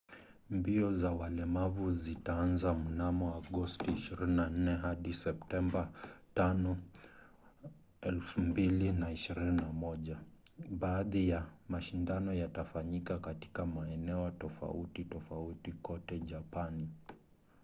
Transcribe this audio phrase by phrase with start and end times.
[0.49, 5.89] mbio za walemavu zitaanza mnamo agosti 24 hadi septemba
[6.35, 6.75] 5
[8.01, 10.15] 2021.
[10.69, 16.89] baadhi ya mashindano yatafanyika katika maeneo tofauti tofauti kote japani